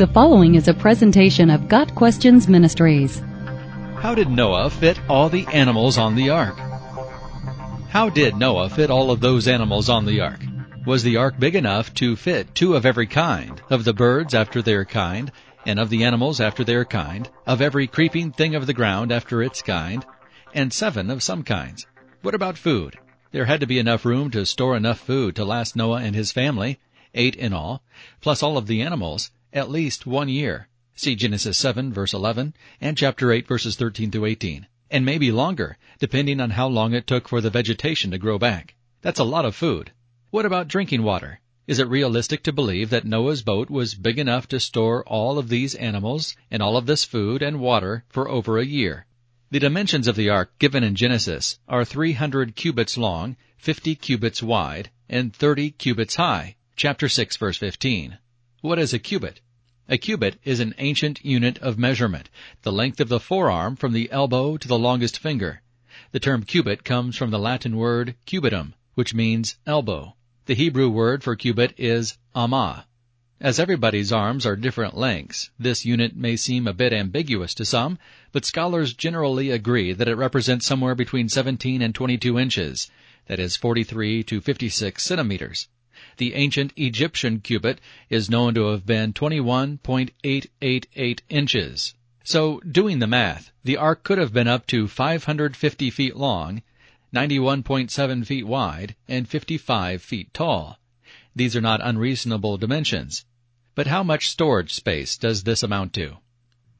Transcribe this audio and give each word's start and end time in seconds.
The 0.00 0.06
following 0.06 0.54
is 0.54 0.66
a 0.66 0.72
presentation 0.72 1.50
of 1.50 1.68
Got 1.68 1.94
Questions 1.94 2.48
Ministries. 2.48 3.20
How 3.98 4.14
did 4.14 4.30
Noah 4.30 4.70
fit 4.70 4.98
all 5.10 5.28
the 5.28 5.46
animals 5.48 5.98
on 5.98 6.14
the 6.14 6.30
ark? 6.30 6.56
How 7.90 8.08
did 8.08 8.34
Noah 8.34 8.70
fit 8.70 8.88
all 8.88 9.10
of 9.10 9.20
those 9.20 9.46
animals 9.46 9.90
on 9.90 10.06
the 10.06 10.22
ark? 10.22 10.40
Was 10.86 11.02
the 11.02 11.18
ark 11.18 11.38
big 11.38 11.54
enough 11.54 11.92
to 11.96 12.16
fit 12.16 12.54
two 12.54 12.76
of 12.76 12.86
every 12.86 13.06
kind, 13.08 13.60
of 13.68 13.84
the 13.84 13.92
birds 13.92 14.32
after 14.32 14.62
their 14.62 14.86
kind, 14.86 15.30
and 15.66 15.78
of 15.78 15.90
the 15.90 16.04
animals 16.04 16.40
after 16.40 16.64
their 16.64 16.86
kind, 16.86 17.28
of 17.46 17.60
every 17.60 17.86
creeping 17.86 18.32
thing 18.32 18.54
of 18.54 18.66
the 18.66 18.72
ground 18.72 19.12
after 19.12 19.42
its 19.42 19.60
kind, 19.60 20.06
and 20.54 20.72
seven 20.72 21.10
of 21.10 21.22
some 21.22 21.42
kinds? 21.42 21.86
What 22.22 22.34
about 22.34 22.56
food? 22.56 22.96
There 23.32 23.44
had 23.44 23.60
to 23.60 23.66
be 23.66 23.78
enough 23.78 24.06
room 24.06 24.30
to 24.30 24.46
store 24.46 24.78
enough 24.78 25.00
food 25.00 25.36
to 25.36 25.44
last 25.44 25.76
Noah 25.76 26.00
and 26.00 26.16
his 26.16 26.32
family, 26.32 26.78
eight 27.14 27.36
in 27.36 27.52
all, 27.52 27.82
plus 28.22 28.42
all 28.42 28.56
of 28.56 28.66
the 28.66 28.80
animals, 28.80 29.30
at 29.52 29.70
least 29.70 30.06
one 30.06 30.28
year. 30.28 30.68
See 30.94 31.14
Genesis 31.14 31.58
7 31.58 31.92
verse 31.92 32.12
11 32.12 32.54
and 32.80 32.96
chapter 32.96 33.32
8 33.32 33.48
verses 33.48 33.76
13 33.76 34.10
through 34.10 34.26
18. 34.26 34.66
And 34.90 35.04
maybe 35.04 35.32
longer, 35.32 35.78
depending 35.98 36.40
on 36.40 36.50
how 36.50 36.68
long 36.68 36.94
it 36.94 37.06
took 37.06 37.28
for 37.28 37.40
the 37.40 37.50
vegetation 37.50 38.10
to 38.10 38.18
grow 38.18 38.38
back. 38.38 38.74
That's 39.00 39.20
a 39.20 39.24
lot 39.24 39.44
of 39.44 39.56
food. 39.56 39.92
What 40.30 40.46
about 40.46 40.68
drinking 40.68 41.02
water? 41.02 41.40
Is 41.66 41.78
it 41.78 41.88
realistic 41.88 42.42
to 42.42 42.52
believe 42.52 42.90
that 42.90 43.04
Noah's 43.04 43.42
boat 43.42 43.70
was 43.70 43.94
big 43.94 44.18
enough 44.18 44.48
to 44.48 44.58
store 44.58 45.04
all 45.06 45.38
of 45.38 45.48
these 45.48 45.74
animals 45.74 46.36
and 46.50 46.62
all 46.62 46.76
of 46.76 46.86
this 46.86 47.04
food 47.04 47.42
and 47.42 47.60
water 47.60 48.04
for 48.08 48.28
over 48.28 48.58
a 48.58 48.66
year? 48.66 49.06
The 49.50 49.58
dimensions 49.58 50.06
of 50.06 50.16
the 50.16 50.28
ark 50.28 50.52
given 50.58 50.84
in 50.84 50.94
Genesis 50.94 51.58
are 51.68 51.84
300 51.84 52.56
cubits 52.56 52.98
long, 52.98 53.36
50 53.56 53.94
cubits 53.94 54.42
wide, 54.42 54.90
and 55.08 55.34
30 55.34 55.70
cubits 55.70 56.16
high. 56.16 56.56
Chapter 56.76 57.08
6 57.08 57.36
verse 57.36 57.56
15. 57.56 58.18
What 58.62 58.78
is 58.78 58.92
a 58.92 58.98
cubit? 58.98 59.40
A 59.88 59.96
cubit 59.96 60.38
is 60.44 60.60
an 60.60 60.74
ancient 60.76 61.24
unit 61.24 61.56
of 61.60 61.78
measurement, 61.78 62.28
the 62.60 62.70
length 62.70 63.00
of 63.00 63.08
the 63.08 63.18
forearm 63.18 63.74
from 63.74 63.94
the 63.94 64.12
elbow 64.12 64.58
to 64.58 64.68
the 64.68 64.78
longest 64.78 65.18
finger. 65.18 65.62
The 66.12 66.20
term 66.20 66.42
cubit 66.42 66.84
comes 66.84 67.16
from 67.16 67.30
the 67.30 67.38
Latin 67.38 67.78
word 67.78 68.16
cubitum, 68.26 68.74
which 68.94 69.14
means 69.14 69.56
elbow. 69.66 70.14
The 70.44 70.54
Hebrew 70.54 70.90
word 70.90 71.24
for 71.24 71.36
cubit 71.36 71.72
is 71.78 72.18
amah. 72.34 72.84
As 73.40 73.58
everybody's 73.58 74.12
arms 74.12 74.44
are 74.44 74.56
different 74.56 74.94
lengths, 74.94 75.48
this 75.58 75.86
unit 75.86 76.14
may 76.14 76.36
seem 76.36 76.68
a 76.68 76.74
bit 76.74 76.92
ambiguous 76.92 77.54
to 77.54 77.64
some, 77.64 77.98
but 78.30 78.44
scholars 78.44 78.92
generally 78.92 79.48
agree 79.48 79.94
that 79.94 80.06
it 80.06 80.16
represents 80.16 80.66
somewhere 80.66 80.94
between 80.94 81.30
17 81.30 81.80
and 81.80 81.94
22 81.94 82.38
inches, 82.38 82.90
that 83.24 83.40
is 83.40 83.56
43 83.56 84.22
to 84.24 84.42
56 84.42 85.02
centimeters. 85.02 85.68
The 86.20 86.34
ancient 86.34 86.74
Egyptian 86.76 87.40
cubit 87.40 87.80
is 88.10 88.28
known 88.28 88.52
to 88.52 88.66
have 88.72 88.84
been 88.84 89.14
21.888 89.14 91.20
inches. 91.30 91.94
So, 92.24 92.60
doing 92.60 92.98
the 92.98 93.06
math, 93.06 93.52
the 93.64 93.78
ark 93.78 94.02
could 94.02 94.18
have 94.18 94.30
been 94.30 94.46
up 94.46 94.66
to 94.66 94.86
550 94.86 95.88
feet 95.88 96.16
long, 96.16 96.60
91.7 97.14 98.26
feet 98.26 98.46
wide, 98.46 98.96
and 99.08 99.26
55 99.26 100.02
feet 100.02 100.34
tall. 100.34 100.78
These 101.34 101.56
are 101.56 101.62
not 101.62 101.80
unreasonable 101.82 102.58
dimensions. 102.58 103.24
But 103.74 103.86
how 103.86 104.02
much 104.02 104.28
storage 104.28 104.74
space 104.74 105.16
does 105.16 105.44
this 105.44 105.62
amount 105.62 105.94
to? 105.94 106.18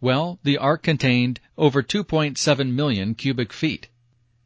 Well, 0.00 0.38
the 0.44 0.56
ark 0.56 0.82
contained 0.82 1.40
over 1.58 1.82
2.7 1.82 2.72
million 2.72 3.14
cubic 3.14 3.52
feet. 3.52 3.88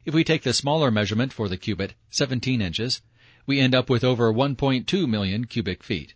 If 0.03 0.13
we 0.13 0.25
take 0.25 0.43
the 0.43 0.51
smaller 0.51 0.91
measurement 0.91 1.31
for 1.31 1.47
the 1.47 1.55
cubit, 1.55 1.93
17 2.09 2.61
inches, 2.61 3.01
we 3.45 3.59
end 3.59 3.73
up 3.73 3.89
with 3.89 4.03
over 4.03 4.31
1.2 4.31 5.07
million 5.07 5.45
cubic 5.45 5.83
feet. 5.83 6.13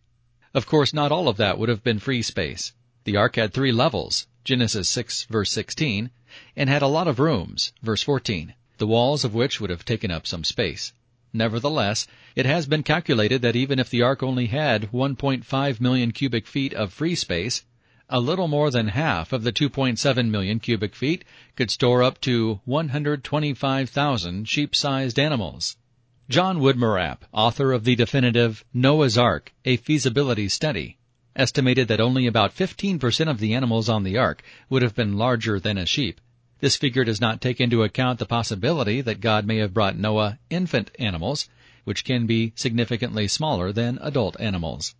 Of 0.53 0.65
course, 0.65 0.93
not 0.93 1.11
all 1.11 1.27
of 1.27 1.37
that 1.37 1.57
would 1.57 1.69
have 1.69 1.83
been 1.83 1.99
free 1.99 2.21
space. 2.21 2.73
The 3.03 3.17
ark 3.17 3.35
had 3.35 3.53
three 3.53 3.71
levels, 3.71 4.27
Genesis 4.43 4.87
6 4.89 5.23
verse 5.25 5.51
16, 5.51 6.11
and 6.55 6.69
had 6.69 6.81
a 6.81 6.87
lot 6.87 7.07
of 7.07 7.19
rooms, 7.19 7.73
verse 7.81 8.03
14, 8.03 8.53
the 8.77 8.87
walls 8.87 9.23
of 9.23 9.33
which 9.33 9.59
would 9.59 9.69
have 9.69 9.85
taken 9.85 10.11
up 10.11 10.27
some 10.27 10.43
space. 10.43 10.93
Nevertheless, 11.33 12.07
it 12.35 12.45
has 12.45 12.65
been 12.65 12.83
calculated 12.83 13.41
that 13.41 13.55
even 13.55 13.79
if 13.79 13.89
the 13.89 14.01
ark 14.01 14.23
only 14.23 14.47
had 14.47 14.91
1.5 14.91 15.81
million 15.81 16.11
cubic 16.11 16.47
feet 16.47 16.73
of 16.73 16.93
free 16.93 17.15
space, 17.15 17.63
a 18.07 18.19
little 18.19 18.47
more 18.47 18.71
than 18.71 18.89
half 18.89 19.33
of 19.33 19.43
the 19.43 19.51
2.7 19.51 20.29
million 20.29 20.59
cubic 20.59 20.95
feet 20.95 21.25
could 21.55 21.71
store 21.71 22.03
up 22.03 22.21
to 22.21 22.61
125,000 22.65 24.47
sheep-sized 24.47 25.19
animals. 25.19 25.75
John 26.27 26.57
Woodmorappe, 26.59 27.23
author 27.31 27.71
of 27.71 27.83
the 27.83 27.95
definitive 27.95 28.65
Noah's 28.73 29.15
Ark, 29.15 29.53
a 29.63 29.77
feasibility 29.77 30.49
study, 30.49 30.97
estimated 31.35 31.87
that 31.87 32.01
only 32.01 32.25
about 32.25 32.55
15% 32.55 33.29
of 33.29 33.37
the 33.37 33.53
animals 33.53 33.89
on 33.89 34.01
the 34.03 34.17
ark 34.17 34.41
would 34.67 34.81
have 34.81 34.95
been 34.95 35.19
larger 35.19 35.59
than 35.59 35.77
a 35.77 35.85
sheep. 35.85 36.19
This 36.61 36.77
figure 36.77 37.03
does 37.03 37.21
not 37.21 37.41
take 37.41 37.61
into 37.61 37.83
account 37.83 38.17
the 38.17 38.25
possibility 38.25 39.01
that 39.01 39.21
God 39.21 39.45
may 39.45 39.57
have 39.57 39.71
brought 39.71 39.99
Noah 39.99 40.39
infant 40.49 40.89
animals, 40.97 41.47
which 41.83 42.03
can 42.03 42.25
be 42.25 42.53
significantly 42.55 43.27
smaller 43.27 43.71
than 43.71 43.99
adult 44.01 44.35
animals. 44.39 44.95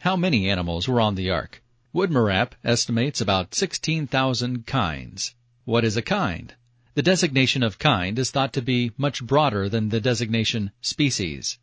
How 0.00 0.16
many 0.16 0.50
animals 0.50 0.86
were 0.86 1.00
on 1.00 1.14
the 1.14 1.30
ark? 1.30 1.62
Woodmorappe 1.94 2.56
estimates 2.62 3.22
about 3.22 3.54
16,000 3.54 4.66
kinds. 4.66 5.34
What 5.64 5.86
is 5.86 5.96
a 5.96 6.02
kind? 6.02 6.54
The 6.94 7.02
designation 7.02 7.62
of 7.62 7.78
kind 7.78 8.18
is 8.18 8.30
thought 8.30 8.52
to 8.54 8.62
be 8.62 8.92
much 8.96 9.22
broader 9.22 9.68
than 9.68 9.90
the 9.90 10.00
designation 10.00 10.72
species. 10.80 11.58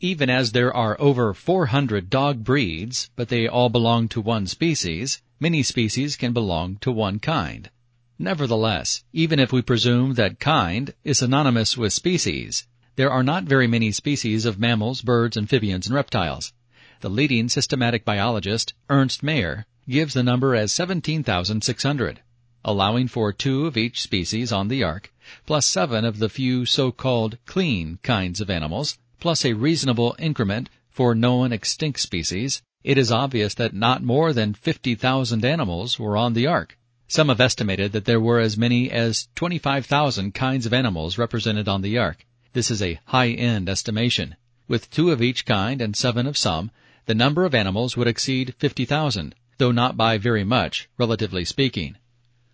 Even 0.00 0.28
as 0.28 0.52
there 0.52 0.72
are 0.72 1.00
over 1.00 1.32
400 1.32 2.10
dog 2.10 2.44
breeds, 2.44 3.08
but 3.16 3.28
they 3.28 3.48
all 3.48 3.70
belong 3.70 4.08
to 4.08 4.20
one 4.20 4.46
species, 4.46 5.22
many 5.40 5.62
species 5.62 6.16
can 6.16 6.34
belong 6.34 6.76
to 6.82 6.92
one 6.92 7.18
kind. 7.18 7.70
Nevertheless, 8.18 9.02
even 9.12 9.38
if 9.38 9.52
we 9.52 9.62
presume 9.62 10.14
that 10.14 10.40
kind 10.40 10.92
is 11.04 11.18
synonymous 11.18 11.76
with 11.78 11.94
species, 11.94 12.66
there 12.96 13.10
are 13.10 13.22
not 13.22 13.44
very 13.44 13.66
many 13.66 13.90
species 13.92 14.44
of 14.44 14.58
mammals, 14.58 15.00
birds, 15.00 15.36
amphibians, 15.36 15.86
and 15.86 15.94
reptiles. 15.94 16.52
The 17.00 17.10
leading 17.10 17.48
systematic 17.48 18.04
biologist, 18.04 18.74
Ernst 18.90 19.22
Mayr, 19.22 19.64
gives 19.88 20.14
the 20.14 20.22
number 20.22 20.54
as 20.54 20.72
17,600 20.72 22.20
allowing 22.66 23.06
for 23.06 23.32
two 23.32 23.64
of 23.64 23.76
each 23.76 24.02
species 24.02 24.50
on 24.50 24.66
the 24.66 24.82
ark, 24.82 25.12
plus 25.46 25.64
seven 25.64 26.04
of 26.04 26.18
the 26.18 26.28
few 26.28 26.66
so-called 26.66 27.38
clean 27.46 27.96
kinds 28.02 28.40
of 28.40 28.50
animals, 28.50 28.98
plus 29.20 29.44
a 29.44 29.52
reasonable 29.52 30.16
increment 30.18 30.68
for 30.90 31.14
known 31.14 31.52
extinct 31.52 32.00
species, 32.00 32.62
it 32.82 32.98
is 32.98 33.12
obvious 33.12 33.54
that 33.54 33.72
not 33.72 34.02
more 34.02 34.32
than 34.32 34.52
50,000 34.52 35.44
animals 35.44 35.98
were 35.98 36.16
on 36.16 36.34
the 36.34 36.48
ark. 36.48 36.76
Some 37.06 37.28
have 37.28 37.40
estimated 37.40 37.92
that 37.92 38.04
there 38.04 38.18
were 38.18 38.40
as 38.40 38.56
many 38.56 38.90
as 38.90 39.28
25,000 39.36 40.34
kinds 40.34 40.66
of 40.66 40.72
animals 40.72 41.18
represented 41.18 41.68
on 41.68 41.82
the 41.82 41.98
ark. 41.98 42.26
This 42.52 42.68
is 42.70 42.82
a 42.82 42.98
high-end 43.04 43.68
estimation. 43.68 44.34
With 44.66 44.90
two 44.90 45.12
of 45.12 45.22
each 45.22 45.46
kind 45.46 45.80
and 45.80 45.94
seven 45.94 46.26
of 46.26 46.36
some, 46.36 46.72
the 47.04 47.14
number 47.14 47.44
of 47.44 47.54
animals 47.54 47.96
would 47.96 48.08
exceed 48.08 48.56
50,000, 48.58 49.36
though 49.58 49.70
not 49.70 49.96
by 49.96 50.18
very 50.18 50.42
much, 50.42 50.88
relatively 50.98 51.44
speaking. 51.44 51.96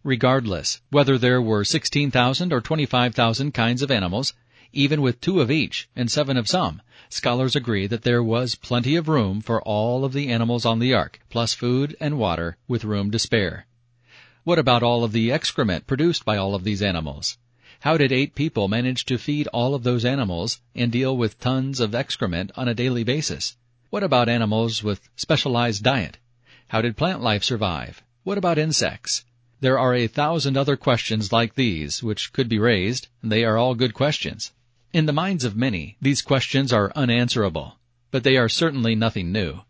Regardless, 0.05 0.81
whether 0.91 1.17
there 1.17 1.41
were 1.41 1.65
16,000 1.65 2.53
or 2.53 2.61
25,000 2.61 3.55
kinds 3.55 3.83
of 3.83 3.91
animals, 3.91 4.35
even 4.73 5.01
with 5.01 5.21
two 5.21 5.41
of 5.41 5.51
each 5.51 5.89
and 5.95 6.11
seven 6.11 6.37
of 6.37 6.49
some, 6.49 6.83
scholars 7.09 7.55
agree 7.55 7.87
that 7.87 8.03
there 8.03 8.23
was 8.23 8.57
plenty 8.57 8.97
of 8.97 9.07
room 9.07 9.41
for 9.41 9.63
all 9.63 10.05
of 10.05 10.13
the 10.13 10.29
animals 10.29 10.67
on 10.67 10.81
the 10.81 10.93
ark, 10.93 11.21
plus 11.31 11.55
food 11.55 11.95
and 12.01 12.19
water 12.19 12.57
with 12.67 12.85
room 12.85 13.13
to 13.13 13.19
spare. 13.19 13.67
What 14.45 14.59
about 14.59 14.83
all 14.83 15.05
of 15.05 15.13
the 15.13 15.31
excrement 15.31 15.87
produced 15.87 16.25
by 16.25 16.37
all 16.37 16.57
of 16.57 16.65
these 16.65 16.83
animals? 16.83 17.39
How 17.79 17.97
did 17.97 18.11
eight 18.11 18.35
people 18.35 18.67
manage 18.67 19.05
to 19.05 19.19
feed 19.19 19.47
all 19.49 19.73
of 19.73 19.85
those 19.85 20.05
animals 20.05 20.61
and 20.75 20.91
deal 20.91 21.17
with 21.17 21.39
tons 21.39 21.79
of 21.79 21.95
excrement 21.95 22.51
on 22.57 22.67
a 22.67 22.75
daily 22.75 23.05
basis? 23.05 23.57
What 23.91 24.03
about 24.03 24.29
animals 24.29 24.83
with 24.83 25.09
specialized 25.15 25.85
diet? 25.85 26.19
How 26.69 26.81
did 26.81 26.97
plant 26.97 27.21
life 27.21 27.45
survive? 27.45 28.03
What 28.25 28.39
about 28.39 28.59
insects? 28.59 29.25
There 29.63 29.79
are 29.79 29.95
a 29.95 30.09
thousand 30.09 30.57
other 30.57 30.77
questions 30.77 31.31
like 31.31 31.55
these 31.55 32.03
which 32.03 32.33
could 32.33 32.49
be 32.49 32.59
raised, 32.59 33.07
and 33.23 33.31
they 33.31 33.45
are 33.45 33.57
all 33.57 33.77
good 33.77 33.95
questions. 33.95 34.51
In 34.93 35.07
the 35.07 35.13
minds 35.13 35.45
of 35.45 35.55
many, 35.55 35.97
these 36.03 36.21
questions 36.21 36.73
are 36.73 36.91
unanswerable, 36.97 37.79
but 38.11 38.25
they 38.25 38.37
are 38.37 38.49
certainly 38.49 38.97
nothing 38.97 39.31
new. 39.31 39.61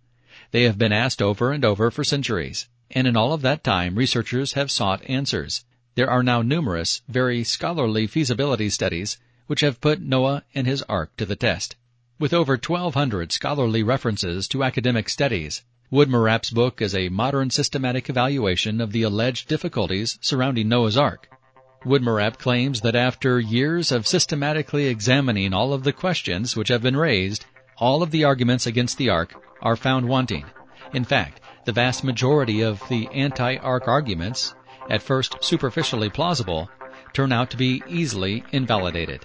They 0.51 0.63
have 0.63 0.79
been 0.79 0.95
asked 0.95 1.21
over 1.21 1.53
and 1.53 1.63
over 1.63 1.91
for 1.91 2.05
centuries, 2.05 2.69
and 2.91 3.07
in 3.07 3.19
all 3.19 3.35
of 3.35 3.43
that 3.43 3.63
time 3.63 3.97
researchers 3.97 4.55
have 4.55 4.71
sought 4.71 5.05
answers. 5.11 5.67
There 5.95 6.09
are 6.09 6.23
now 6.23 6.41
numerous, 6.41 7.03
very 7.07 7.45
scholarly 7.45 8.07
feasibility 8.07 8.71
studies 8.71 9.19
which 9.47 9.61
have 9.61 9.83
put 9.83 10.01
Noah 10.01 10.43
and 10.55 10.67
his 10.67 10.81
ark 10.89 11.15
to 11.19 11.27
the 11.27 11.37
test. 11.37 11.77
With 12.19 12.33
over 12.33 12.55
1200 12.55 13.31
scholarly 13.31 13.83
references 13.83 14.49
to 14.49 14.65
academic 14.65 15.11
studies, 15.11 15.65
Woodmorappe's 15.93 16.49
book 16.49 16.81
is 16.81 16.95
a 16.95 17.11
modern 17.11 17.51
systematic 17.51 18.09
evaluation 18.09 18.81
of 18.81 18.93
the 18.93 19.03
alleged 19.03 19.47
difficulties 19.47 20.19
surrounding 20.23 20.67
Noah's 20.67 20.97
Ark. 20.97 21.29
Woodmorappe 21.85 22.39
claims 22.39 22.81
that 22.81 22.97
after 22.97 23.39
years 23.39 23.93
of 23.93 24.07
systematically 24.07 24.87
examining 24.87 25.53
all 25.53 25.75
of 25.75 25.85
the 25.85 25.93
questions 25.93 26.57
which 26.57 26.69
have 26.69 26.81
been 26.81 26.97
raised, 26.97 27.45
all 27.77 28.03
of 28.03 28.11
the 28.11 28.25
arguments 28.25 28.67
against 28.67 28.97
the 28.97 29.11
Ark 29.11 29.35
are 29.61 29.77
found 29.77 30.09
wanting. 30.09 30.47
In 30.95 31.05
fact, 31.05 31.41
The 31.65 31.73
vast 31.73 32.03
majority 32.03 32.63
of 32.63 32.83
the 32.89 33.07
anti-ark 33.13 33.87
arguments, 33.87 34.53
at 34.91 35.01
first 35.01 35.37
superficially 35.45 36.11
plausible, 36.11 36.69
turn 37.13 37.31
out 37.31 37.51
to 37.51 37.57
be 37.57 37.83
easily 37.89 38.43
invalidated. 38.51 39.25